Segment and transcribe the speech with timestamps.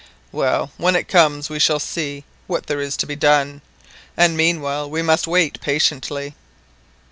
[0.31, 3.61] Well, when it comes we shall see what there is to be done,
[4.17, 6.33] and meanwhile we must wait patiently."